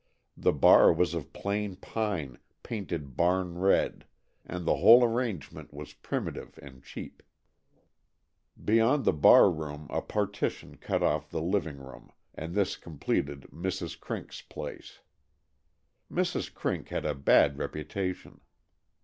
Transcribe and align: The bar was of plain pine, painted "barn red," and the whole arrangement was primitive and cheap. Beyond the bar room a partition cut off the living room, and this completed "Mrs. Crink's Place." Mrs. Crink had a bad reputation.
The 0.35 0.51
bar 0.51 0.91
was 0.91 1.13
of 1.13 1.31
plain 1.31 1.75
pine, 1.75 2.39
painted 2.63 3.15
"barn 3.15 3.59
red," 3.59 4.05
and 4.43 4.65
the 4.65 4.77
whole 4.77 5.03
arrangement 5.03 5.71
was 5.71 5.93
primitive 5.93 6.57
and 6.59 6.83
cheap. 6.83 7.21
Beyond 8.65 9.05
the 9.05 9.13
bar 9.13 9.51
room 9.51 9.85
a 9.91 10.01
partition 10.01 10.77
cut 10.77 11.03
off 11.03 11.29
the 11.29 11.39
living 11.43 11.77
room, 11.77 12.11
and 12.33 12.55
this 12.55 12.77
completed 12.77 13.41
"Mrs. 13.53 13.99
Crink's 13.99 14.41
Place." 14.41 15.01
Mrs. 16.11 16.51
Crink 16.51 16.89
had 16.89 17.05
a 17.05 17.13
bad 17.13 17.59
reputation. 17.59 18.41